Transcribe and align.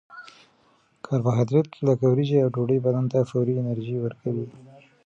کاربوهایدریت 1.05 1.69
لکه 1.87 2.05
وریجې 2.07 2.37
او 2.43 2.49
ډوډۍ 2.55 2.77
بدن 2.85 3.05
ته 3.11 3.17
فوري 3.29 3.53
انرژي 3.57 3.97
ورکوي 4.01 4.45